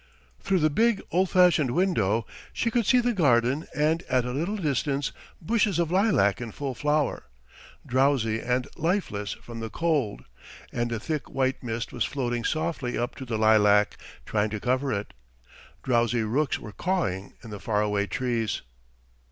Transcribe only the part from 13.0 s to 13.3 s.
to